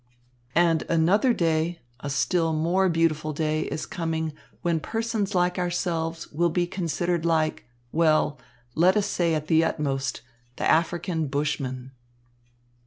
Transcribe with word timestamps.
"And 0.55 0.81
another 0.89 1.31
day, 1.31 1.79
a 1.99 2.09
still 2.09 2.53
more 2.53 2.89
beautiful 2.89 3.33
day, 3.33 3.65
is 3.65 3.85
coming 3.85 4.33
when 4.63 4.79
persons 4.79 5.35
like 5.35 5.59
ourselves 5.59 6.27
will 6.31 6.49
be 6.49 6.65
considered 6.65 7.23
like, 7.23 7.65
well, 7.91 8.39
let 8.73 8.97
us 8.97 9.05
say 9.05 9.35
at 9.35 9.45
the 9.45 9.63
utmost, 9.63 10.21
the 10.55 10.67
African 10.67 11.27
Bushmen." 11.27 11.91